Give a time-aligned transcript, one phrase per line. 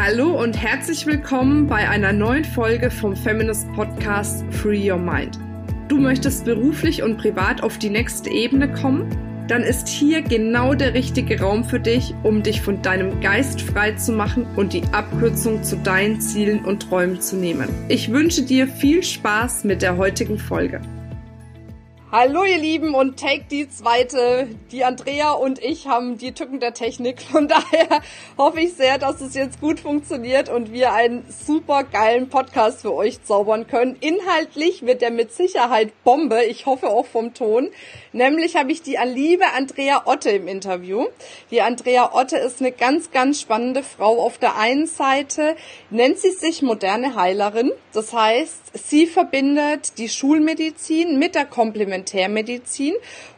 [0.00, 5.40] Hallo und herzlich willkommen bei einer neuen Folge vom Feminist Podcast Free Your Mind.
[5.88, 9.10] Du möchtest beruflich und privat auf die nächste Ebene kommen?
[9.48, 13.90] Dann ist hier genau der richtige Raum für dich, um dich von deinem Geist frei
[13.90, 17.68] zu machen und die Abkürzung zu deinen Zielen und Träumen zu nehmen.
[17.88, 20.80] Ich wünsche dir viel Spaß mit der heutigen Folge.
[22.10, 24.48] Hallo ihr Lieben und Take die zweite.
[24.72, 27.20] Die Andrea und ich haben die Tücken der Technik.
[27.20, 28.00] Von daher
[28.38, 32.94] hoffe ich sehr, dass es jetzt gut funktioniert und wir einen super geilen Podcast für
[32.94, 33.94] euch zaubern können.
[34.00, 36.44] Inhaltlich wird der mit Sicherheit Bombe.
[36.44, 37.68] Ich hoffe auch vom Ton.
[38.14, 41.04] Nämlich habe ich die liebe Andrea Otte im Interview.
[41.50, 44.22] Die Andrea Otte ist eine ganz, ganz spannende Frau.
[44.22, 45.56] Auf der einen Seite
[45.90, 47.70] nennt sie sich moderne Heilerin.
[47.92, 51.97] Das heißt, sie verbindet die Schulmedizin mit der Komplementärmedizin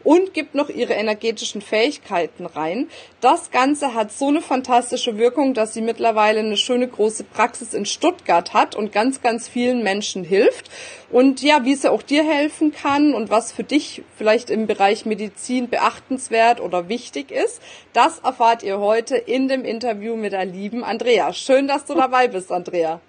[0.03, 2.89] und gibt noch ihre energetischen Fähigkeiten rein.
[3.21, 7.87] Das Ganze hat so eine fantastische Wirkung, dass sie mittlerweile eine schöne große Praxis in
[7.87, 10.71] Stuttgart hat und ganz, ganz vielen Menschen hilft.
[11.11, 15.07] Und ja, wie sie auch dir helfen kann und was für dich vielleicht im Bereich
[15.07, 17.61] Medizin beachtenswert oder wichtig ist,
[17.93, 21.33] das erfahrt ihr heute in dem Interview mit der lieben Andrea.
[21.33, 23.01] Schön, dass du dabei bist, Andrea.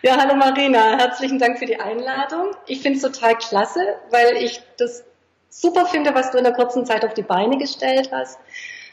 [0.00, 2.52] Ja, hallo Marina, herzlichen Dank für die Einladung.
[2.66, 5.02] Ich finde es total klasse, weil ich das
[5.50, 8.38] super finde, was du in der kurzen Zeit auf die Beine gestellt hast,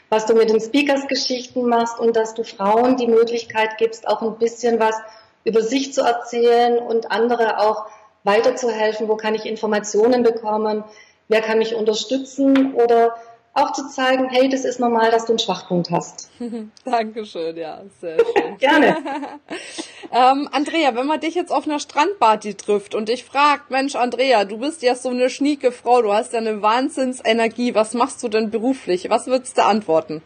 [0.08, 4.38] was du mit den Speakers-Geschichten machst und dass du Frauen die Möglichkeit gibst, auch ein
[4.38, 4.96] bisschen was
[5.44, 7.86] über sich zu erzählen und andere auch
[8.24, 9.06] weiterzuhelfen.
[9.06, 10.82] Wo kann ich Informationen bekommen?
[11.28, 12.74] Wer kann mich unterstützen?
[12.74, 13.16] Oder
[13.56, 16.30] auch zu zeigen, hey, das ist normal, dass du einen Schwachpunkt hast.
[16.84, 18.56] Dankeschön, ja, sehr schön.
[18.58, 18.96] Gerne.
[20.12, 24.44] ähm, Andrea, wenn man dich jetzt auf einer Strandparty trifft und dich fragt, Mensch, Andrea,
[24.44, 28.28] du bist ja so eine schnieke Frau, du hast ja eine Wahnsinnsenergie, was machst du
[28.28, 29.08] denn beruflich?
[29.08, 30.22] Was würdest du antworten?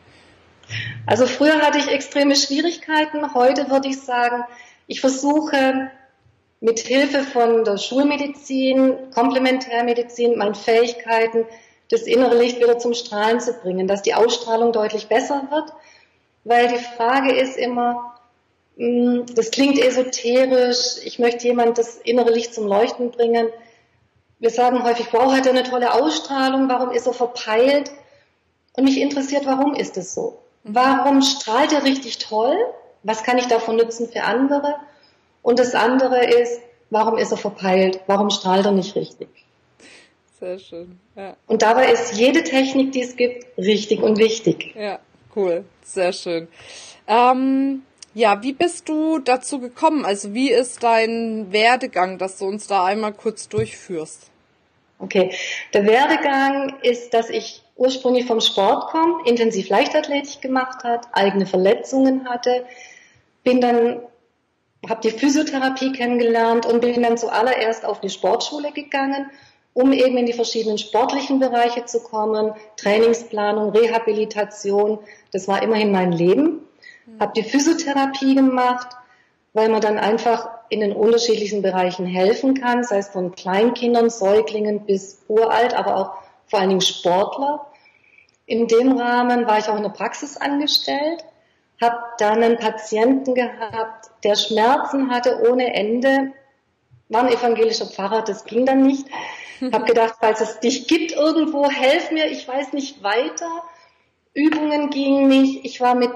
[1.06, 4.42] Also früher hatte ich extreme Schwierigkeiten, heute würde ich sagen,
[4.89, 5.91] ich versuche
[6.61, 11.47] mit Hilfe von der Schulmedizin, Komplementärmedizin, meinen Fähigkeiten,
[11.91, 15.73] das innere Licht wieder zum Strahlen zu bringen, dass die Ausstrahlung deutlich besser wird,
[16.45, 18.15] weil die Frage ist immer,
[18.77, 23.49] hm, das klingt esoterisch, ich möchte jemand das innere Licht zum Leuchten bringen.
[24.39, 27.91] Wir sagen häufig, wow, hat er eine tolle Ausstrahlung, warum ist er verpeilt?
[28.75, 30.39] Und mich interessiert, warum ist es so?
[30.62, 32.56] Warum strahlt er richtig toll?
[33.03, 34.77] Was kann ich davon nutzen für andere?
[35.43, 38.00] Und das andere ist, warum ist er verpeilt?
[38.06, 39.29] Warum strahlt er nicht richtig?
[40.41, 40.99] Sehr schön.
[41.17, 41.37] Ja.
[41.47, 44.75] Und dabei ist jede Technik, die es gibt, richtig und wichtig.
[44.75, 44.99] Ja,
[45.37, 45.65] cool.
[45.84, 46.49] Sehr schön.
[47.06, 47.83] Ähm,
[48.15, 50.06] ja, wie bist du dazu gekommen?
[50.06, 54.31] Also wie ist dein Werdegang, dass du uns da einmal kurz durchführst?
[54.99, 55.31] Okay,
[55.75, 62.29] der Werdegang ist, dass ich ursprünglich vom Sport komme, intensiv Leichtathletik gemacht hat, eigene Verletzungen
[62.29, 62.65] hatte,
[63.45, 64.00] bin dann
[64.89, 69.31] habe die Physiotherapie kennengelernt und bin dann zuallererst auf die Sportschule gegangen
[69.72, 74.98] um eben in die verschiedenen sportlichen Bereiche zu kommen, Trainingsplanung, Rehabilitation,
[75.32, 76.66] das war immerhin mein Leben.
[77.19, 78.88] Habe die Physiotherapie gemacht,
[79.53, 84.86] weil man dann einfach in den unterschiedlichen Bereichen helfen kann, sei es von Kleinkindern, Säuglingen
[84.86, 86.14] bis uralt, aber auch
[86.47, 87.66] vor allen Dingen Sportler.
[88.47, 91.25] In dem Rahmen war ich auch in der Praxis angestellt,
[91.81, 96.32] habe dann einen Patienten gehabt, der Schmerzen hatte ohne Ende,
[97.08, 99.06] war ein evangelischer Pfarrer, das ging dann nicht.
[99.60, 103.62] Habe gedacht, falls es dich gibt irgendwo, helf mir, ich weiß nicht weiter.
[104.32, 105.65] Übungen gingen nicht.
[105.65, 106.10] Ich war mit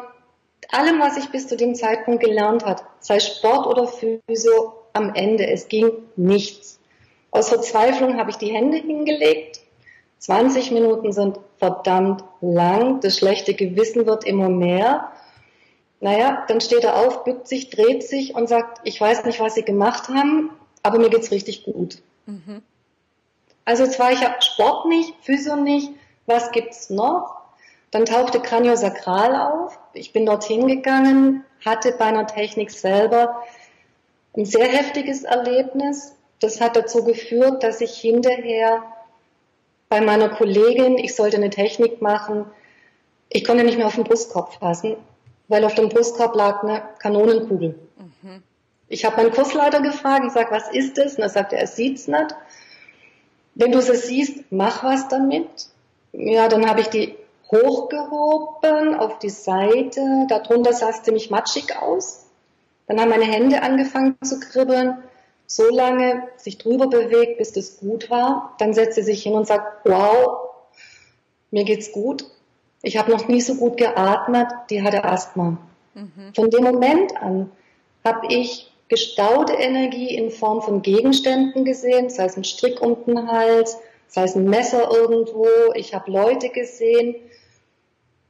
[0.70, 5.46] allem, was ich bis zu dem Zeitpunkt gelernt hat, sei Sport oder Physio, am Ende.
[5.46, 6.80] Es ging nichts.
[7.30, 9.60] Aus Verzweiflung habe ich die Hände hingelegt.
[10.18, 13.00] 20 Minuten sind verdammt lang.
[13.00, 15.10] Das schlechte Gewissen wird immer mehr.
[16.00, 19.54] Naja, dann steht er auf, bückt sich, dreht sich und sagt, ich weiß nicht, was
[19.54, 20.50] Sie gemacht haben,
[20.82, 21.98] aber mir geht's richtig gut.
[22.26, 22.62] Mhm.
[23.64, 25.90] Also zwar ich habe Sport nicht, Physio nicht,
[26.26, 27.36] was gibt's noch?
[27.90, 29.78] Dann tauchte Kraniosakral auf.
[29.92, 33.42] Ich bin dorthin gegangen, hatte bei einer Technik selber
[34.36, 36.16] ein sehr heftiges Erlebnis.
[36.40, 38.82] Das hat dazu geführt, dass ich hinterher
[39.88, 42.46] bei meiner Kollegin, ich sollte eine Technik machen,
[43.28, 44.96] ich konnte nicht mehr auf den Brustkorb fassen,
[45.48, 47.78] weil auf dem Brustkorb lag eine Kanonenkugel.
[47.96, 48.42] Mhm.
[48.88, 51.16] Ich habe meinen Kursleiter gefragt und sage, was ist das?
[51.16, 52.34] Und er sagte, er sieht's nicht.
[53.54, 55.48] Wenn du sie siehst, mach was damit.
[56.12, 57.14] Ja, dann habe ich die
[57.50, 60.26] hochgehoben auf die Seite.
[60.28, 62.26] Darunter sah es ziemlich matschig aus.
[62.86, 64.98] Dann haben meine Hände angefangen zu kribbeln.
[65.46, 68.54] So lange sich drüber bewegt, bis das gut war.
[68.58, 70.50] Dann setzt sie sich hin und sagt, wow,
[71.50, 72.24] mir geht's gut.
[72.82, 74.48] Ich habe noch nie so gut geatmet.
[74.70, 75.58] Die hatte Asthma.
[75.94, 76.34] Mhm.
[76.34, 77.50] Von dem Moment an
[78.04, 83.30] habe ich gestaute Energie in Form von Gegenständen gesehen, sei es ein Strick um den
[83.30, 83.78] Hals,
[84.08, 85.46] sei es ein Messer irgendwo.
[85.74, 87.16] Ich habe Leute gesehen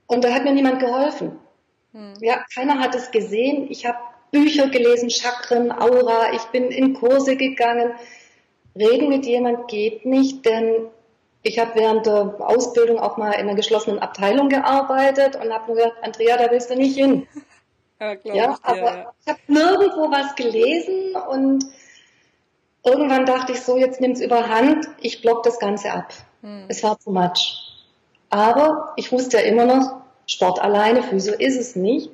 [0.06, 1.38] und da hat mir niemand geholfen.
[1.92, 2.14] Hm.
[2.20, 3.66] Ja, keiner hat es gesehen.
[3.70, 3.98] Ich habe
[4.30, 6.32] Bücher gelesen, Chakren, Aura.
[6.34, 7.92] Ich bin in Kurse gegangen.
[8.76, 10.88] Reden mit jemand geht nicht, denn
[11.42, 15.76] ich habe während der Ausbildung auch mal in einer geschlossenen Abteilung gearbeitet und habe nur
[15.76, 17.26] gesagt, Andrea, da willst du nicht hin.
[18.24, 19.14] Ja, ja aber ja.
[19.20, 21.64] ich habe nirgendwo was gelesen und
[22.84, 26.12] irgendwann dachte ich so, jetzt nimm's überhand, ich block das Ganze ab.
[26.42, 26.66] Hm.
[26.68, 27.60] Es war zu much.
[28.30, 32.10] Aber ich wusste ja immer noch, Sport alleine, Physio ist es nicht.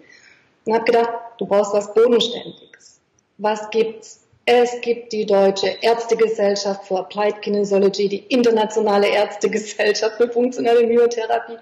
[0.65, 3.01] Und habe gedacht, du brauchst was Bodenständiges.
[3.39, 4.21] Was gibt's?
[4.45, 11.57] Es gibt die Deutsche Ärztegesellschaft für Applied Kinesiology, die Internationale Ärztegesellschaft für funktionelle Myotherapie.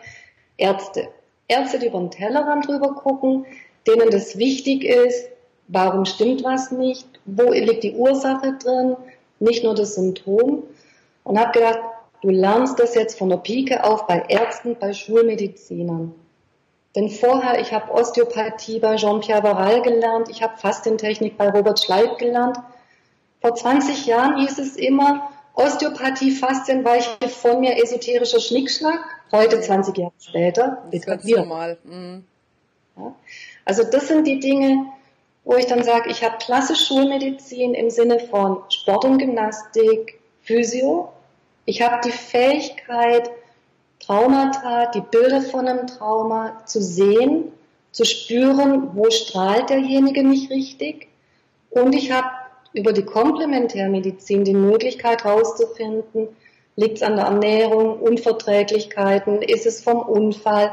[0.56, 1.08] Ärzte.
[1.46, 3.46] Ärzte, die über den Tellerrand drüber gucken,
[3.88, 5.28] denen das wichtig ist,
[5.68, 8.96] warum stimmt was nicht, wo liegt die Ursache drin,
[9.40, 10.64] nicht nur das Symptom.
[11.24, 11.80] Und habe gedacht,
[12.22, 16.14] du lernst das jetzt von der Pike auf bei Ärzten, bei Schulmedizinern.
[16.96, 22.18] Denn vorher, ich habe Osteopathie bei Jean-Pierre Varal gelernt, ich habe Fastentechnik bei Robert Schleib
[22.18, 22.56] gelernt.
[23.40, 29.00] Vor 20 Jahren hieß es immer, Osteopathie, Faszienweiche von mir, esoterischer Schnickschnack.
[29.32, 31.78] Heute, 20 Jahre später, wird das normal.
[31.84, 32.24] Mhm.
[32.96, 33.14] Ja.
[33.68, 34.86] Also das sind die Dinge,
[35.44, 41.12] wo ich dann sage, ich habe klassisch Schulmedizin im Sinne von Sport und Gymnastik, Physio.
[41.66, 43.30] Ich habe die Fähigkeit,
[44.00, 47.52] Traumata, die Bilder von einem Trauma zu sehen,
[47.92, 51.08] zu spüren, wo strahlt derjenige nicht richtig.
[51.68, 52.28] Und ich habe
[52.72, 56.28] über die Komplementärmedizin die Möglichkeit herauszufinden,
[56.76, 60.72] liegt es an der Ernährung, Unverträglichkeiten, ist es vom Unfall,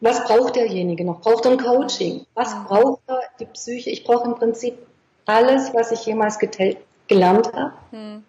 [0.00, 1.20] was braucht derjenige noch?
[1.20, 2.26] Braucht er ein Coaching?
[2.34, 3.90] Was braucht er die Psyche?
[3.90, 4.78] Ich brauche im Prinzip
[5.26, 6.38] alles, was ich jemals
[7.08, 7.72] gelernt habe.
[7.90, 8.24] Mhm.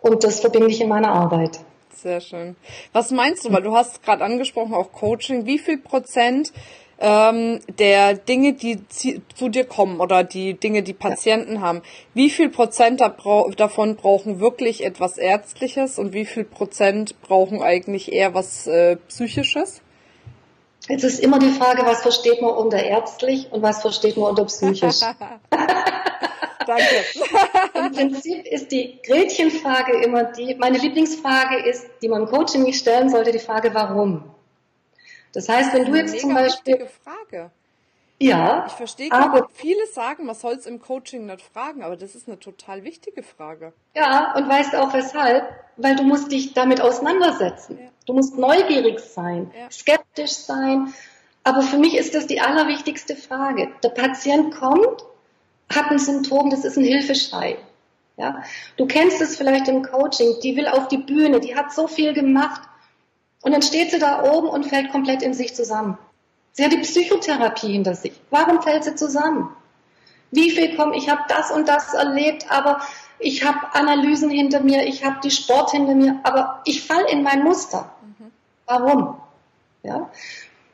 [0.00, 1.60] Und das verbinde ich in meiner Arbeit.
[1.94, 2.56] Sehr schön.
[2.92, 6.52] Was meinst du, weil du hast gerade angesprochen, auch Coaching, wie viel Prozent
[6.98, 11.60] ähm, der Dinge, die zu dir kommen oder die Dinge, die Patienten ja.
[11.60, 11.82] haben,
[12.14, 18.34] wie viel Prozent davon brauchen wirklich etwas Ärztliches und wie viel Prozent brauchen eigentlich eher
[18.34, 19.82] was äh, Psychisches?
[20.88, 24.44] Jetzt ist immer die Frage, was versteht man unter ärztlich und was versteht man unter
[24.46, 25.00] psychisch.
[26.66, 27.04] Danke.
[27.74, 32.80] Im Prinzip ist die Gretchenfrage immer die, meine Lieblingsfrage ist, die man im Coaching nicht
[32.80, 34.24] stellen sollte, die Frage, warum?
[35.32, 36.86] Das heißt, wenn du jetzt zum Beispiel.
[37.02, 37.50] Frage.
[38.18, 38.66] Ja.
[38.68, 42.28] Ich verstehe, aber viele sagen, man soll es im Coaching nicht fragen, aber das ist
[42.28, 43.72] eine total wichtige Frage.
[43.96, 45.44] Ja, und weißt auch weshalb?
[45.76, 47.78] Weil du musst dich damit auseinandersetzen.
[47.82, 47.90] Ja.
[48.06, 49.70] Du musst neugierig sein, ja.
[49.70, 50.92] skeptisch sein.
[51.44, 53.72] Aber für mich ist das die allerwichtigste Frage.
[53.82, 55.04] Der Patient kommt,
[55.72, 57.58] hat ein Symptom, das ist ein Hilfeschrei.
[58.16, 58.42] Ja?
[58.76, 62.12] Du kennst es vielleicht im Coaching, die will auf die Bühne, die hat so viel
[62.12, 62.62] gemacht
[63.42, 65.98] und dann steht sie da oben und fällt komplett in sich zusammen.
[66.52, 68.12] Sie hat die Psychotherapie hinter sich.
[68.30, 69.54] Warum fällt sie zusammen?
[70.30, 72.80] Wie viel kommt, ich habe das und das erlebt, aber
[73.18, 77.22] ich habe Analysen hinter mir, ich habe die Sport hinter mir, aber ich fall in
[77.22, 77.91] mein Muster.
[78.80, 79.16] Warum?
[79.82, 80.10] Ja?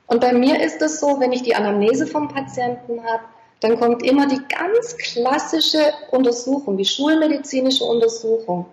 [0.06, 3.24] Und bei mir ist es so, wenn ich die Anamnese vom Patienten habe,
[3.60, 8.66] dann kommt immer die ganz klassische Untersuchung, die schulmedizinische Untersuchung.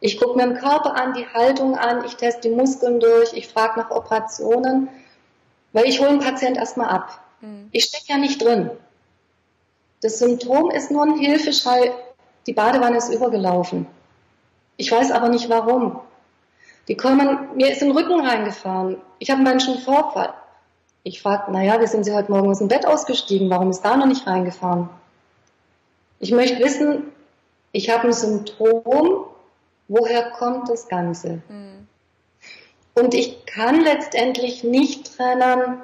[0.00, 3.48] Ich gucke mir den Körper an, die Haltung an, ich teste die Muskeln durch, ich
[3.48, 4.88] frage nach Operationen
[5.72, 7.20] weil ich hole einen Patient erstmal ab.
[7.40, 7.68] Mhm.
[7.72, 8.70] Ich stecke ja nicht drin.
[10.00, 11.92] Das Symptom ist nur ein Hilfeschrei,
[12.46, 13.86] die Badewanne ist übergelaufen.
[14.76, 16.00] Ich weiß aber nicht warum.
[16.88, 18.96] Die kommen, mir ist in den Rücken reingefahren.
[19.18, 20.32] Ich habe einen Menschen Vorfall.
[21.02, 23.50] Ich frage, naja, wie sind Sie heute Morgen aus dem Bett ausgestiegen?
[23.50, 24.88] Warum ist da noch nicht reingefahren?
[26.18, 27.12] Ich möchte wissen,
[27.72, 29.26] ich habe ein Symptom,
[29.86, 31.42] woher kommt das Ganze?
[31.48, 31.86] Mhm.
[32.94, 35.78] Und ich kann letztendlich nicht trennen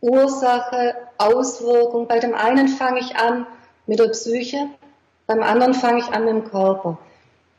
[0.00, 2.06] Ursache, Auswirkung.
[2.06, 3.46] Bei dem einen fange ich an
[3.86, 4.68] mit der Psyche,
[5.26, 6.98] beim anderen fange ich an mit dem Körper.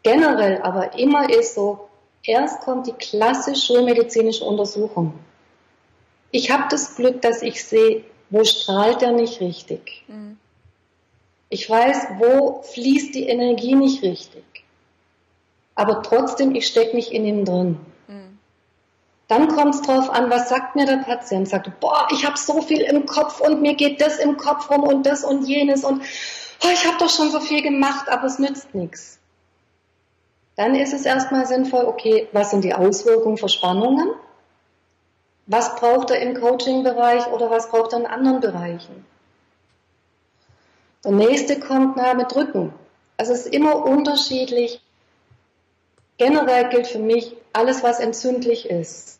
[0.03, 1.86] Generell aber immer ist so,
[2.27, 5.13] erst kommt die klassische schulmedizinische Untersuchung.
[6.31, 10.03] Ich habe das Glück, dass ich sehe, wo strahlt er nicht richtig.
[10.07, 10.37] Mhm.
[11.49, 14.43] Ich weiß, wo fließt die Energie nicht richtig.
[15.75, 17.77] Aber trotzdem, ich stecke nicht in ihm drin.
[19.27, 21.47] Dann kommt es drauf an, was sagt mir der Patient?
[21.47, 24.83] Sagt, boah, ich habe so viel im Kopf und mir geht das im Kopf rum
[24.83, 26.01] und das und jenes und
[26.63, 29.19] oh, ich habe doch schon so viel gemacht, aber es nützt nichts.
[30.57, 34.09] Dann ist es erstmal sinnvoll, okay, was sind die Auswirkungen Verspannungen?
[35.45, 39.05] Was braucht er im Coaching-Bereich oder was braucht er in anderen Bereichen?
[41.05, 42.73] Der nächste kommt nahe mit Rücken.
[43.17, 44.81] Also es ist immer unterschiedlich.
[46.17, 49.19] Generell gilt für mich, alles was entzündlich ist,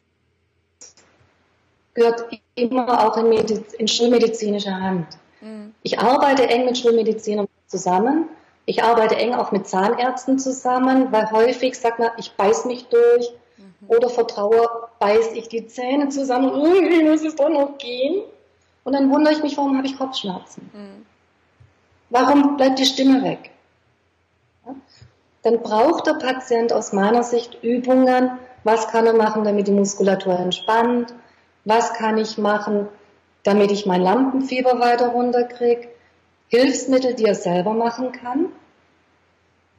[1.94, 2.26] gehört
[2.56, 5.06] immer auch in, Mediz in schulmedizinische Hand.
[5.42, 5.76] Mhm.
[5.84, 8.28] Ich arbeite eng mit Schulmedizinern zusammen.
[8.70, 13.32] Ich arbeite eng auch mit Zahnärzten zusammen, weil häufig sagt man, ich beiß mich durch
[13.56, 13.88] mhm.
[13.88, 14.68] oder vertraue,
[15.00, 18.24] beiß ich die Zähne zusammen irgendwie muss es doch noch gehen.
[18.84, 20.70] Und dann wundere ich mich, warum habe ich Kopfschmerzen?
[20.74, 21.06] Mhm.
[22.10, 23.52] Warum bleibt die Stimme weg?
[24.66, 24.76] Ja?
[25.44, 28.32] Dann braucht der Patient aus meiner Sicht Übungen.
[28.66, 31.14] Was kann er machen, damit die Muskulatur entspannt?
[31.64, 32.90] Was kann ich machen,
[33.44, 35.88] damit ich mein Lampenfieber weiter runterkriege?
[36.50, 38.48] Hilfsmittel, die er selber machen kann.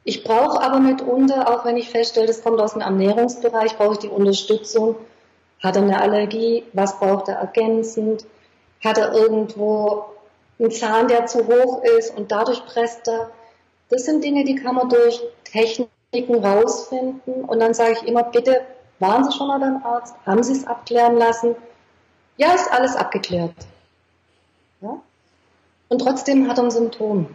[0.03, 3.99] Ich brauche aber mitunter, auch wenn ich feststelle, das kommt aus dem Ernährungsbereich, brauche ich
[3.99, 4.95] die Unterstützung.
[5.61, 6.63] Hat er eine Allergie?
[6.73, 8.25] Was braucht er ergänzend?
[8.83, 10.05] Hat er irgendwo
[10.57, 13.31] einen Zahn, der zu hoch ist und dadurch presst er?
[13.89, 17.43] Das sind Dinge, die kann man durch Techniken rausfinden.
[17.43, 18.61] Und dann sage ich immer, bitte
[18.99, 20.15] waren Sie schon mal beim Arzt?
[20.25, 21.55] Haben Sie es abklären lassen?
[22.37, 23.53] Ja, ist alles abgeklärt.
[24.81, 25.01] Ja?
[25.89, 27.27] Und trotzdem hat er ein Symptom.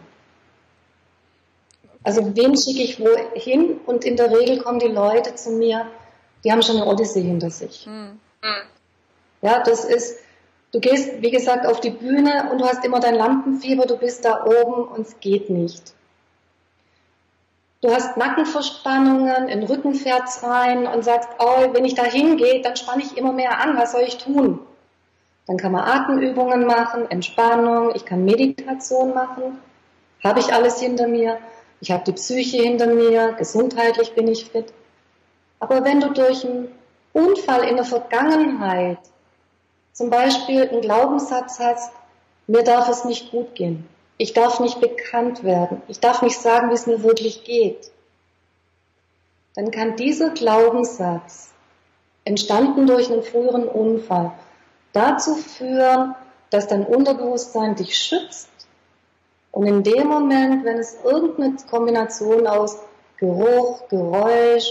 [2.02, 3.80] Also wen schicke ich wohin?
[3.86, 5.86] Und in der Regel kommen die Leute zu mir,
[6.44, 7.86] die haben schon eine Odyssee hinter sich.
[7.86, 8.20] Mhm.
[9.42, 10.18] Ja, das ist,
[10.72, 14.24] du gehst, wie gesagt, auf die Bühne und du hast immer dein Lampenfieber, du bist
[14.24, 15.94] da oben und es geht nicht.
[17.80, 22.76] Du hast Nackenverspannungen, in Rücken fährt's rein und sagst, oh, wenn ich da hingehe, dann
[22.76, 24.60] spanne ich immer mehr an, was soll ich tun?
[25.46, 29.58] Dann kann man Atemübungen machen, Entspannung, ich kann Meditation machen.
[30.22, 31.38] Habe ich alles hinter mir?
[31.80, 34.72] Ich habe die Psyche hinter mir, gesundheitlich bin ich fit.
[35.60, 36.68] Aber wenn du durch einen
[37.12, 38.98] Unfall in der Vergangenheit
[39.92, 41.92] zum Beispiel einen Glaubenssatz hast,
[42.46, 43.86] mir darf es nicht gut gehen,
[44.16, 47.90] ich darf nicht bekannt werden, ich darf nicht sagen, wie es mir wirklich geht,
[49.54, 51.50] dann kann dieser Glaubenssatz,
[52.24, 54.32] entstanden durch einen früheren Unfall,
[54.94, 56.14] dazu führen,
[56.50, 58.48] dass dein Unterbewusstsein dich schützt.
[59.50, 62.78] Und in dem Moment, wenn es irgendeine Kombination aus
[63.18, 64.66] Geruch, Geräusch,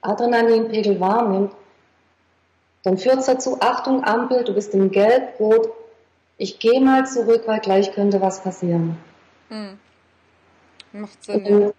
[0.00, 1.52] Adrenalinpegel wahrnimmt,
[2.82, 5.70] dann führt es dazu, Achtung, Ampel, du bist im Gelb, Rot,
[6.36, 8.98] ich gehe mal zurück, weil gleich könnte was passieren.
[9.48, 9.78] Hm.
[10.92, 11.72] Macht Sinn, und, ja.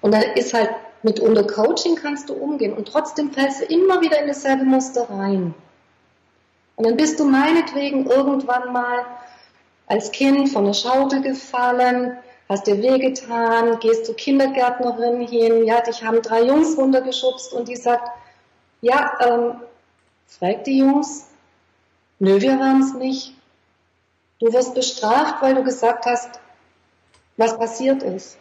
[0.00, 0.70] Und dann ist halt,
[1.02, 5.08] mit unter Coaching kannst du umgehen und trotzdem fällst du immer wieder in dasselbe Muster
[5.10, 5.54] rein.
[6.76, 9.04] Und dann bist du meinetwegen irgendwann mal
[9.86, 12.16] als Kind von der Schaukel gefallen,
[12.48, 17.76] hast dir wehgetan, gehst zur Kindergärtnerin hin, ja, dich haben drei Jungs runtergeschubst und die
[17.76, 18.08] sagt,
[18.80, 19.60] ja, ähm,
[20.26, 21.28] frag die Jungs,
[22.18, 23.34] nö, wir waren es nicht.
[24.40, 26.40] Du wirst bestraft, weil du gesagt hast,
[27.36, 28.38] was passiert ist.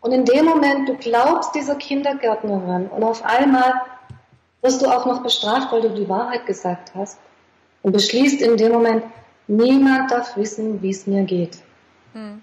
[0.00, 3.72] Und in dem Moment, du glaubst dieser Kindergärtnerin und auf einmal
[4.62, 7.18] wirst du auch noch bestraft, weil du die Wahrheit gesagt hast
[7.82, 9.04] und beschließt in dem Moment,
[9.48, 11.58] niemand darf wissen, wie es mir geht.
[12.14, 12.42] Hm.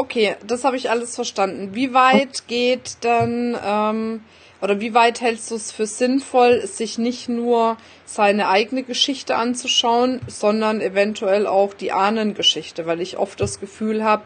[0.00, 1.74] Okay, das habe ich alles verstanden.
[1.74, 4.24] Wie weit geht dann ähm,
[4.62, 7.76] oder wie weit hältst du es für sinnvoll, sich nicht nur
[8.06, 14.22] seine eigene Geschichte anzuschauen, sondern eventuell auch die Ahnengeschichte, weil ich oft das Gefühl habe,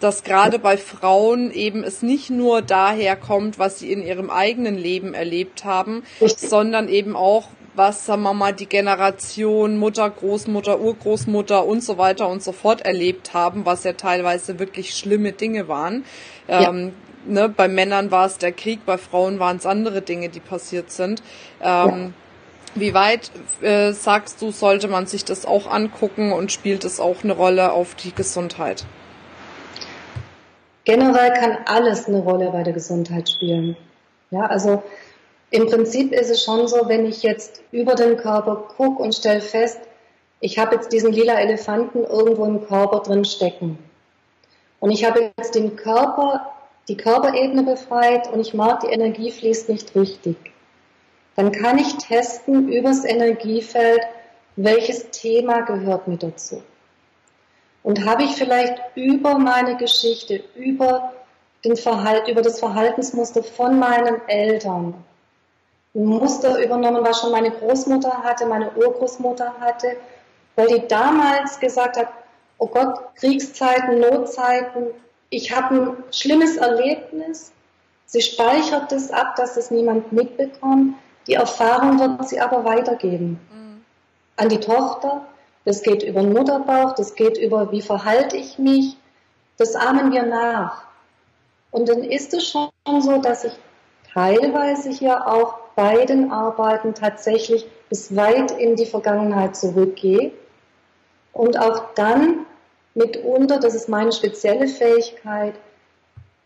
[0.00, 4.78] dass gerade bei Frauen eben es nicht nur daher kommt, was sie in ihrem eigenen
[4.78, 11.64] Leben erlebt haben, sondern eben auch, was, sagen wir mal, die Generation Mutter, Großmutter, Urgroßmutter
[11.64, 16.04] und so weiter und so fort erlebt haben, was ja teilweise wirklich schlimme Dinge waren.
[16.46, 16.68] Ja.
[16.68, 16.92] Ähm,
[17.26, 20.90] ne, bei Männern war es der Krieg, bei Frauen waren es andere Dinge, die passiert
[20.90, 21.22] sind.
[21.62, 22.10] Ähm, ja.
[22.74, 23.30] Wie weit
[23.62, 27.72] äh, sagst du, sollte man sich das auch angucken und spielt es auch eine Rolle
[27.72, 28.84] auf die Gesundheit?
[30.84, 33.76] Generell kann alles eine Rolle bei der Gesundheit spielen.
[34.30, 34.82] Ja, also
[35.50, 39.40] im Prinzip ist es schon so, wenn ich jetzt über den Körper gucke und stelle
[39.40, 39.78] fest,
[40.40, 43.78] ich habe jetzt diesen lila Elefanten irgendwo im Körper drin stecken.
[44.78, 46.52] Und ich habe jetzt den Körper,
[46.86, 50.36] die Körperebene befreit und ich mag, die Energie fließt nicht richtig.
[51.34, 54.00] Dann kann ich testen übers Energiefeld,
[54.56, 56.62] welches Thema gehört mit dazu.
[57.82, 61.12] Und habe ich vielleicht über meine Geschichte, über,
[61.64, 64.94] den Verhalt, über das Verhaltensmuster von meinen Eltern
[65.94, 69.96] Muster übernommen, was schon meine Großmutter hatte, meine Urgroßmutter hatte,
[70.56, 72.08] weil die damals gesagt hat,
[72.58, 74.88] oh Gott, Kriegszeiten, Notzeiten,
[75.30, 77.52] ich habe ein schlimmes Erlebnis.
[78.06, 80.96] Sie speichert es ab, dass es niemand mitbekommt.
[81.26, 83.38] Die Erfahrung wird sie aber weitergeben.
[83.52, 83.84] Mhm.
[84.36, 85.26] An die Tochter,
[85.64, 88.96] das geht über den Mutterbauch, das geht über, wie verhalte ich mich,
[89.58, 90.84] das ahmen wir nach.
[91.70, 93.52] Und dann ist es schon so, dass ich
[94.14, 100.32] teilweise hier auch bei den Arbeiten tatsächlich bis weit in die Vergangenheit zurückgehe
[101.32, 102.46] und auch dann
[102.96, 105.54] mitunter, das ist meine spezielle Fähigkeit,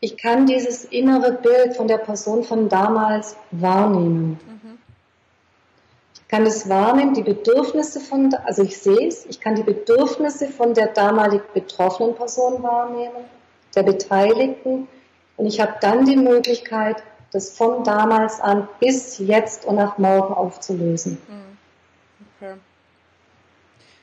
[0.00, 4.38] ich kann dieses innere Bild von der Person von damals wahrnehmen.
[4.46, 4.78] Mhm.
[6.14, 10.48] Ich kann es wahrnehmen, die Bedürfnisse von, also ich sehe es, ich kann die Bedürfnisse
[10.48, 13.24] von der damalig betroffenen Person wahrnehmen,
[13.74, 14.88] der Beteiligten,
[15.38, 20.34] und ich habe dann die Möglichkeit, das von damals an bis jetzt und nach morgen
[20.34, 21.18] aufzulösen.
[21.28, 21.58] Mhm.
[22.36, 22.54] Okay.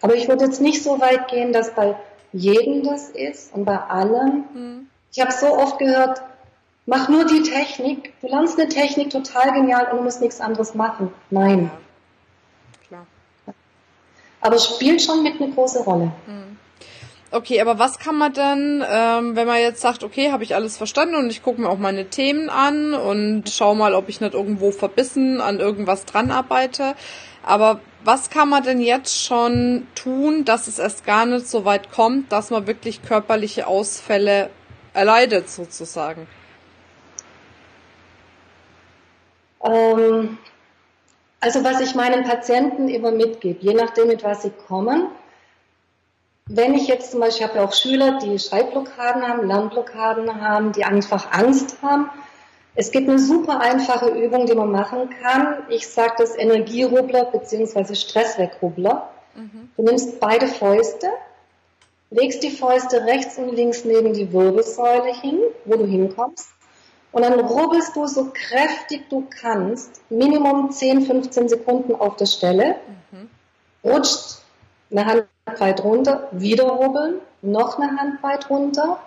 [0.01, 1.95] Aber ich würde jetzt nicht so weit gehen, dass bei
[2.33, 4.43] jedem das ist und bei allen.
[4.53, 4.89] Mhm.
[5.12, 6.21] Ich habe so oft gehört,
[6.86, 8.13] mach nur die Technik.
[8.21, 11.13] Du lernst eine Technik total genial und du musst nichts anderes machen.
[11.29, 11.71] Nein.
[12.89, 13.05] Ja.
[13.43, 13.55] Klar.
[14.41, 16.12] Aber spielt schon mit eine große Rolle.
[16.25, 16.57] Mhm.
[17.31, 20.77] Okay, aber was kann man denn, ähm, wenn man jetzt sagt, okay, habe ich alles
[20.77, 24.33] verstanden und ich gucke mir auch meine Themen an und schau mal, ob ich nicht
[24.33, 26.95] irgendwo verbissen an irgendwas dran arbeite.
[27.43, 31.91] Aber was kann man denn jetzt schon tun, dass es erst gar nicht so weit
[31.91, 34.50] kommt, dass man wirklich körperliche Ausfälle
[34.93, 36.27] erleidet, sozusagen?
[39.63, 40.39] Ähm,
[41.39, 45.09] also was ich meinen Patienten immer mitgebe, je nachdem, mit was sie kommen,
[46.50, 50.72] wenn ich jetzt zum Beispiel, ich habe ja auch Schüler, die Schreibblockaden haben, Lernblockaden haben,
[50.72, 52.10] die einfach Angst haben.
[52.74, 55.58] Es gibt eine super einfache Übung, die man machen kann.
[55.70, 57.94] Ich sage das Energierubbler bzw.
[57.94, 59.10] Stresswegrubbler.
[59.36, 59.70] Mhm.
[59.77, 61.08] Du nimmst beide Fäuste,
[62.10, 66.50] legst die Fäuste rechts und links neben die Wirbelsäule hin, wo du hinkommst.
[67.12, 72.75] Und dann rubbelst du so kräftig du kannst, Minimum 10, 15 Sekunden auf der Stelle,
[73.12, 73.29] mhm.
[73.84, 74.38] rutscht
[74.91, 79.00] eine Handbreit runter, wieder rubbeln, noch eine Handbreit runter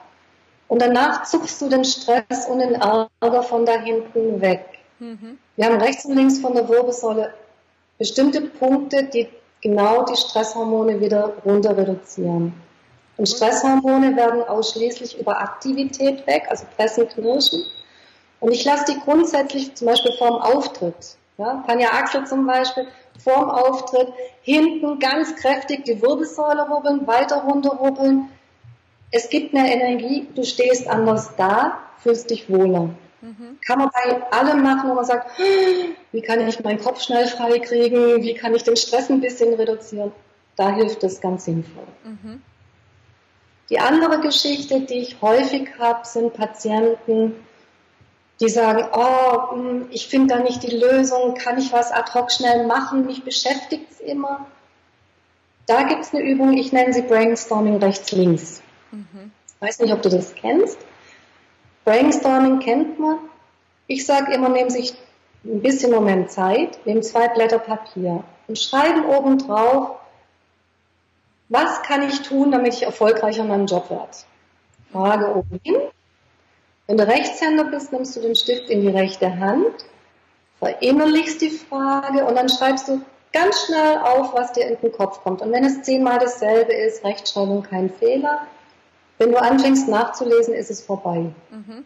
[0.69, 4.65] und danach zupfst du den Stress und den Ärger von da hinten weg.
[4.99, 5.39] Mhm.
[5.57, 7.35] Wir haben rechts und links von der Wirbelsäule
[7.99, 9.29] bestimmte Punkte, die
[9.61, 12.55] genau die Stresshormone wieder runter reduzieren.
[13.17, 17.63] Und Stresshormone werden ausschließlich über Aktivität weg, also Pressen, Knirschen.
[18.41, 21.17] Und ich lasse die grundsätzlich zum Beispiel vorm Auftritt.
[21.39, 22.87] Ja, Tanja Axel zum Beispiel,
[23.19, 24.09] vorm Auftritt,
[24.43, 28.29] hinten ganz kräftig die Wirbelsäule rubbeln, weiter runter rubbeln.
[29.11, 32.91] Es gibt eine Energie, du stehst anders da, fühlst dich wohler.
[33.21, 33.59] Mhm.
[33.65, 35.31] Kann man bei allem machen, wo man sagt,
[36.11, 39.55] wie kann ich meinen Kopf schnell frei kriegen, wie kann ich den Stress ein bisschen
[39.55, 40.13] reduzieren.
[40.57, 41.87] Da hilft es ganz sinnvoll.
[42.05, 42.43] Mhm.
[43.71, 47.37] Die andere Geschichte, die ich häufig habe, sind Patienten,
[48.41, 52.33] die sagen, oh, hm, ich finde da nicht die Lösung, kann ich was ad hoc
[52.33, 54.47] schnell machen, mich beschäftigt es immer.
[55.67, 58.63] Da gibt es eine Übung, ich nenne sie Brainstorming rechts-links.
[58.91, 59.31] Mhm.
[59.61, 60.79] Weiß nicht, ob du das kennst.
[61.85, 63.19] Brainstorming kennt man.
[63.87, 64.95] Ich sage immer, nehmen sich
[65.45, 69.97] ein bisschen Moment Zeit, nehmen zwei Blätter Papier und schreiben oben drauf,
[71.49, 74.11] was kann ich tun, damit ich erfolgreicher in meinem Job werde?
[74.91, 75.77] Frage oben hin,
[76.93, 79.87] wenn du Rechtshänder bist, nimmst du den Stift in die rechte Hand,
[80.59, 83.01] verinnerlichst die Frage und dann schreibst du
[83.33, 85.41] ganz schnell auf, was dir in den Kopf kommt.
[85.41, 88.47] Und wenn es zehnmal dasselbe ist, Rechtschreibung kein Fehler.
[89.17, 91.33] Wenn du anfängst nachzulesen, ist es vorbei.
[91.49, 91.85] Mhm.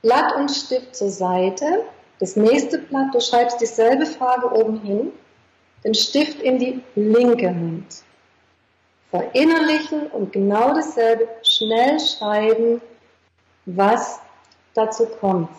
[0.00, 1.84] Blatt und Stift zur Seite.
[2.18, 5.12] Das nächste Blatt, du schreibst dieselbe Frage oben hin,
[5.84, 8.04] den Stift in die linke Hand.
[9.10, 12.80] Verinnerlichen und genau dasselbe schnell schreiben,
[13.66, 14.20] was
[14.74, 15.50] dazu kommt.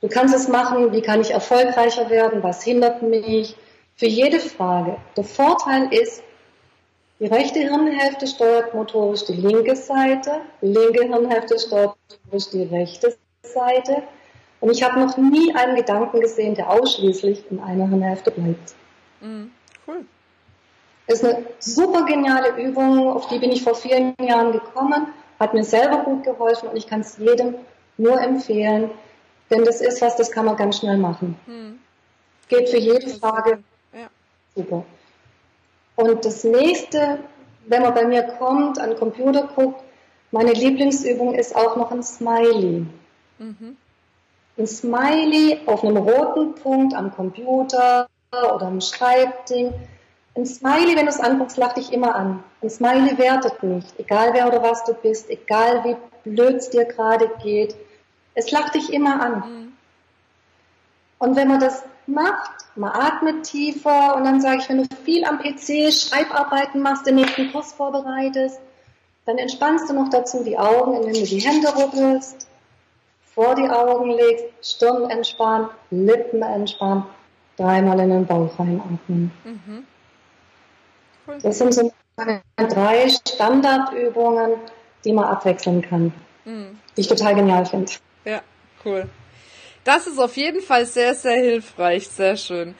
[0.00, 3.56] Du kannst es machen, wie kann ich erfolgreicher werden, was hindert mich,
[3.96, 4.98] für jede Frage.
[5.16, 6.22] Der Vorteil ist,
[7.18, 13.16] die rechte Hirnhälfte steuert motorisch die linke Seite, die linke Hirnhälfte steuert motorisch die rechte
[13.42, 14.02] Seite.
[14.60, 18.74] Und ich habe noch nie einen Gedanken gesehen, der ausschließlich in einer Hirnhälfte bleibt.
[19.22, 19.50] Mhm,
[19.86, 20.04] cool.
[21.06, 25.06] Das ist eine super geniale Übung, auf die bin ich vor vielen Jahren gekommen
[25.38, 27.56] hat mir selber gut geholfen und ich kann es jedem
[27.96, 28.90] nur empfehlen,
[29.50, 31.38] denn das ist was, das kann man ganz schnell machen.
[31.46, 31.78] Hm.
[32.48, 34.08] Geht für jede Frage ja.
[34.54, 34.84] super.
[35.96, 37.18] Und das nächste,
[37.66, 39.82] wenn man bei mir kommt, an den Computer guckt,
[40.30, 42.86] meine Lieblingsübung ist auch noch ein Smiley.
[43.38, 43.76] Mhm.
[44.58, 49.72] Ein Smiley auf einem roten Punkt am Computer oder am Schreibding
[50.36, 52.44] ein Smiley, wenn du es anguckst, lacht dich immer an.
[52.62, 55.96] Ein Smiley wertet nicht, egal wer oder was du bist, egal wie
[56.30, 57.74] blöd es dir gerade geht.
[58.34, 59.34] Es lacht dich immer an.
[59.34, 59.72] Mhm.
[61.18, 65.24] Und wenn man das macht, man atmet tiefer und dann sage ich, wenn du viel
[65.24, 68.60] am PC Schreibarbeiten machst, den nächsten Kurs vorbereitest,
[69.24, 72.46] dann entspannst du noch dazu die Augen, indem du die Hände rubbelst,
[73.34, 77.06] vor die Augen legst, Stirn entspannt, Lippen entspannt,
[77.56, 79.32] dreimal in den Bauch reinatmen.
[79.44, 79.86] Mhm.
[81.42, 81.92] Das sind so
[82.56, 84.52] drei Standardübungen,
[85.04, 86.12] die man abwechseln kann.
[86.44, 86.78] Mhm.
[86.96, 87.92] Die ich total genial finde.
[88.24, 88.40] Ja,
[88.84, 89.08] cool.
[89.86, 92.74] Das ist auf jeden Fall sehr, sehr hilfreich, sehr schön.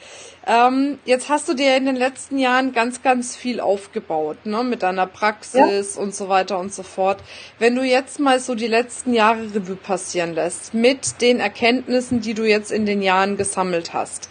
[0.45, 4.83] Ähm, jetzt hast du dir in den letzten Jahren ganz, ganz viel aufgebaut, ne, mit
[4.83, 6.01] deiner Praxis ja.
[6.01, 7.23] und so weiter und so fort.
[7.59, 12.33] Wenn du jetzt mal so die letzten Jahre Revue passieren lässt, mit den Erkenntnissen, die
[12.33, 14.27] du jetzt in den Jahren gesammelt hast,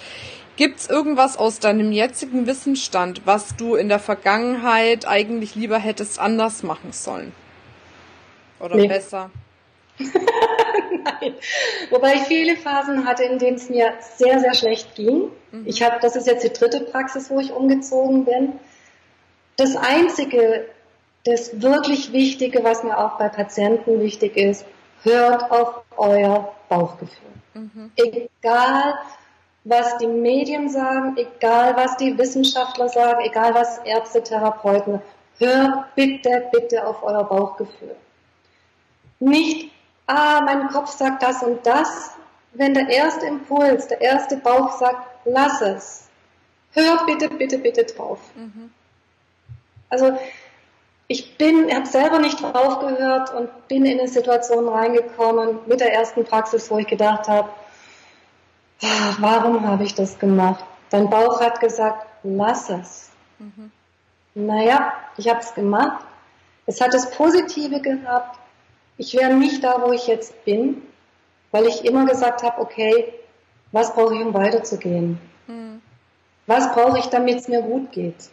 [0.56, 6.62] Gibt's irgendwas aus deinem jetzigen Wissensstand, was du in der Vergangenheit eigentlich lieber hättest anders
[6.62, 7.32] machen sollen?
[8.58, 8.88] Oder nee.
[8.88, 9.30] besser?
[9.98, 11.34] Nein.
[11.90, 15.30] Wobei ich viele Phasen hatte, in denen es mir sehr, sehr schlecht ging.
[15.52, 15.66] Mhm.
[15.66, 18.54] Ich habe, das ist jetzt die dritte Praxis, wo ich umgezogen bin.
[19.56, 20.66] Das Einzige,
[21.24, 24.64] das wirklich Wichtige, was mir auch bei Patienten wichtig ist,
[25.02, 27.26] hört auf euer Bauchgefühl.
[27.54, 27.90] Mhm.
[27.96, 28.94] Egal,
[29.68, 35.02] was die Medien sagen, egal, was die Wissenschaftler sagen, egal, was Ärzte, Therapeuten,
[35.38, 37.96] hört bitte, bitte auf euer Bauchgefühl.
[39.18, 39.72] Nicht
[40.06, 42.12] ah, mein Kopf sagt das und das.
[42.52, 46.08] Wenn der erste Impuls, der erste Bauch sagt, lass es.
[46.72, 48.18] Hör bitte, bitte, bitte drauf.
[48.34, 48.70] Mhm.
[49.90, 50.16] Also
[51.08, 55.92] ich bin, habe selber nicht drauf gehört und bin in eine Situation reingekommen mit der
[55.92, 57.48] ersten Praxis, wo ich gedacht habe,
[59.18, 60.64] warum habe ich das gemacht?
[60.90, 63.10] Dein Bauch hat gesagt, lass es.
[63.38, 63.70] Mhm.
[64.34, 66.04] Naja, ich habe es gemacht.
[66.66, 68.38] Es hat das Positive gehabt
[68.98, 70.82] ich wäre nicht da, wo ich jetzt bin,
[71.50, 73.12] weil ich immer gesagt habe, okay,
[73.72, 75.18] was brauche ich, um weiterzugehen?
[75.46, 75.82] Mhm.
[76.46, 78.30] Was brauche ich, damit es mir gut geht?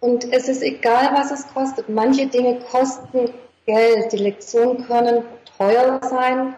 [0.00, 1.88] Und es ist egal, was es kostet.
[1.88, 3.30] Manche Dinge kosten
[3.66, 4.12] Geld.
[4.12, 5.24] Die Lektionen können
[5.56, 6.56] teuer sein,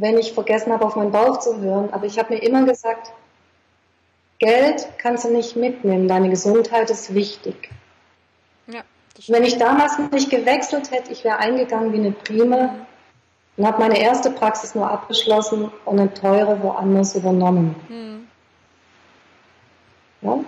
[0.00, 1.92] wenn ich vergessen habe, auf meinen Bauch zu hören.
[1.92, 3.12] Aber ich habe mir immer gesagt,
[4.38, 6.06] Geld kannst du nicht mitnehmen.
[6.06, 7.70] Deine Gesundheit ist wichtig.
[9.26, 12.86] Wenn ich damals nicht gewechselt hätte, ich wäre eingegangen wie eine Prime
[13.56, 17.74] und habe meine erste Praxis nur abgeschlossen und eine teure woanders übernommen.
[17.88, 18.28] Mhm.
[20.20, 20.38] Ja?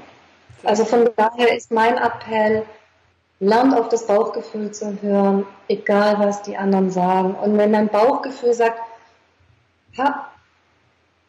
[0.63, 2.63] Also von daher ist mein Appell,
[3.41, 7.35] lernt auf das Bauchgefühl zu hören, egal was die anderen sagen.
[7.35, 8.79] Und wenn dein Bauchgefühl sagt,
[9.99, 10.31] ha,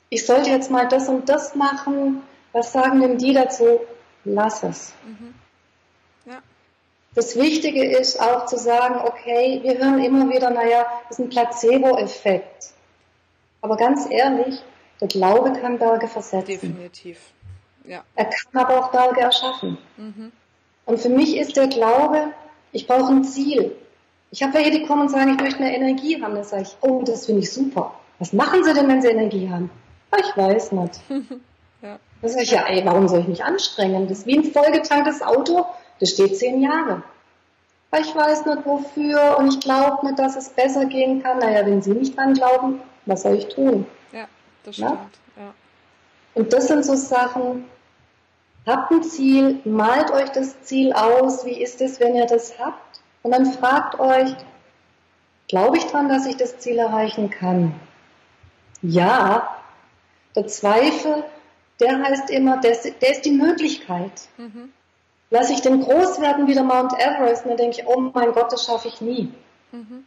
[0.09, 2.21] ich sollte jetzt mal das und das machen,
[2.51, 3.79] was sagen denn die dazu?
[4.25, 4.93] Lass es.
[5.05, 5.33] Mhm.
[7.13, 11.29] Das Wichtige ist auch zu sagen, okay, wir hören immer wieder, naja, das ist ein
[11.29, 12.71] Placebo-Effekt.
[13.61, 14.63] Aber ganz ehrlich,
[15.01, 16.45] der Glaube kann Berge versetzen.
[16.45, 17.19] Definitiv.
[17.83, 18.03] Ja.
[18.15, 19.77] Er kann aber auch Berge erschaffen.
[19.97, 20.31] Mhm.
[20.85, 22.31] Und für mich ist der Glaube,
[22.71, 23.75] ich brauche ein Ziel.
[24.31, 26.35] Ich habe welche, die kommen und sagen, ich möchte mehr Energie haben.
[26.35, 27.93] Da sage ich, oh, das finde ich super.
[28.21, 29.71] Was machen sie denn, wenn sie Energie haben?
[30.11, 31.01] Ah, ich weiß nicht.
[31.81, 31.97] ja.
[32.21, 34.07] Da sage ich, ja, ey, warum soll ich mich anstrengen?
[34.07, 35.65] Das ist wie ein vollgetanktes Auto.
[35.99, 37.01] Das steht zehn Jahre.
[37.89, 41.39] Aber ich weiß nicht wofür und ich glaube nicht, dass es besser gehen kann.
[41.39, 43.87] Naja, wenn Sie nicht dran glauben, was soll ich tun?
[44.11, 44.27] Ja,
[44.65, 44.91] das stimmt.
[45.35, 45.43] Ja?
[45.43, 45.53] Ja.
[46.35, 47.65] Und das sind so Sachen,
[48.67, 53.01] habt ein Ziel, malt euch das Ziel aus, wie ist es, wenn ihr das habt?
[53.23, 54.35] Und dann fragt euch,
[55.47, 57.73] glaube ich dran, dass ich das Ziel erreichen kann?
[58.81, 59.57] Ja,
[60.35, 61.23] der Zweifel,
[61.79, 64.11] der heißt immer, der ist, der ist die Möglichkeit.
[64.37, 64.71] Mhm.
[65.29, 68.51] Lasse ich den groß werden wie der Mount Everest, dann denke ich, oh mein Gott,
[68.51, 69.31] das schaffe ich nie.
[69.71, 70.05] Mhm.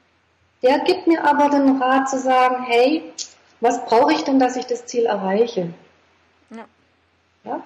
[0.63, 3.13] Der gibt mir aber den Rat zu sagen, hey,
[3.61, 5.73] was brauche ich denn, dass ich das Ziel erreiche?
[6.51, 6.65] Ja.
[7.45, 7.63] ja?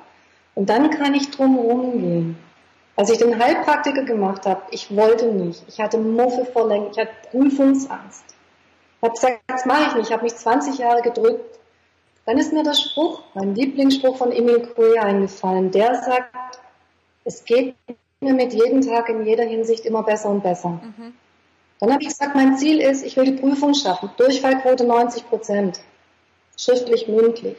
[0.55, 2.39] Und dann kann ich drum gehen.
[2.97, 5.63] Als ich den Heilpraktiker gemacht habe, ich wollte nicht.
[5.69, 8.25] Ich hatte Muffe vor Länge, ich hatte Prüfungsangst.
[9.01, 10.07] Ich habe gesagt, das mache ich nicht.
[10.09, 11.59] Ich habe mich 20 Jahre gedrückt.
[12.27, 15.71] Dann ist mir der Spruch, mein Lieblingsspruch von Emil Coué eingefallen.
[15.71, 16.61] Der sagt,
[17.25, 17.77] es geht
[18.21, 20.71] mir mit jedem Tag in jeder Hinsicht immer besser und besser.
[20.71, 21.15] Mhm.
[21.79, 24.11] Dann habe ich gesagt, mein Ziel ist, ich will die Prüfung schaffen.
[24.17, 25.81] Durchfallquote 90 Prozent.
[26.57, 27.57] Schriftlich, mündlich.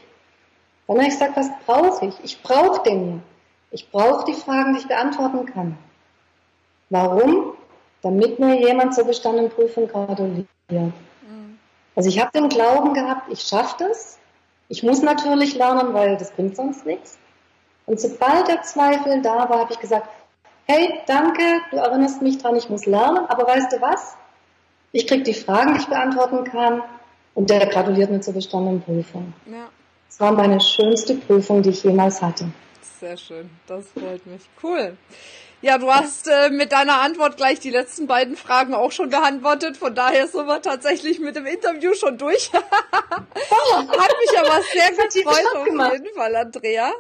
[0.88, 2.16] Dann habe ich gesagt, was brauche ich?
[2.24, 3.24] Ich brauche den.
[3.72, 5.78] Ich brauche die Fragen, die ich beantworten kann.
[6.90, 7.54] Warum?
[8.02, 10.46] Damit mir jemand zur bestandenen Prüfung gratuliert.
[12.00, 14.20] Also ich habe den Glauben gehabt, ich schaffe das.
[14.70, 17.18] Ich muss natürlich lernen, weil das bringt sonst nichts.
[17.88, 20.08] Und sobald der Zweifel da war, habe ich gesagt,
[20.64, 24.16] hey, danke, du erinnerst mich dran, ich muss lernen, aber weißt du was?
[24.94, 26.84] Ich kriege die Fragen, die ich beantworten kann
[27.36, 29.34] Und der gratuliert mir zur bestandenen Prüfung.
[29.46, 29.68] Ja.
[30.08, 32.50] Das war meine schönste Prüfung, die ich jemals hatte.
[33.02, 34.44] Sehr schön, das freut mich.
[34.64, 34.96] Cool.
[35.62, 39.76] Ja, du hast äh, mit deiner Antwort gleich die letzten beiden Fragen auch schon beantwortet.
[39.76, 42.52] Von daher sind wir tatsächlich mit dem Interview schon durch.
[42.54, 46.94] Hat mich aber sehr gefreut auf jeden Fall, Andrea.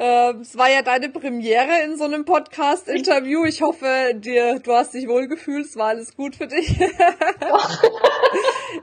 [0.00, 3.44] Ähm, es war ja deine Premiere in so einem Podcast-Interview.
[3.44, 5.66] Ich hoffe, dir, du hast dich wohlgefühlt.
[5.66, 6.68] Es war alles gut für dich.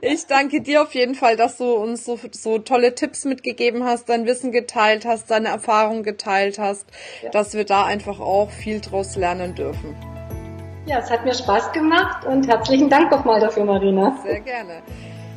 [0.02, 4.10] ich danke dir auf jeden Fall, dass du uns so, so tolle Tipps mitgegeben hast,
[4.10, 6.86] dein Wissen geteilt hast, deine Erfahrungen geteilt hast,
[7.22, 7.30] ja.
[7.30, 9.96] dass wir da einfach auch viel draus lernen dürfen.
[10.84, 14.18] Ja, es hat mir Spaß gemacht und herzlichen Dank nochmal dafür, Marina.
[14.22, 14.82] Sehr gerne.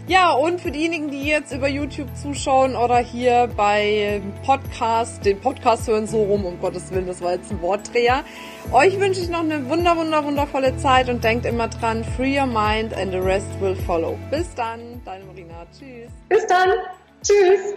[0.09, 5.87] Ja, und für diejenigen, die jetzt über YouTube zuschauen oder hier bei Podcast, den Podcast
[5.87, 8.23] hören so rum, um Gottes Willen, das war jetzt ein Wortdreher.
[8.71, 12.47] Euch wünsche ich noch eine wunder, wunder, wundervolle Zeit und denkt immer dran, free your
[12.47, 14.17] mind and the rest will follow.
[14.31, 15.67] Bis dann, deine Marina.
[15.71, 16.09] Tschüss.
[16.27, 16.69] Bis dann.
[17.21, 17.75] Tschüss.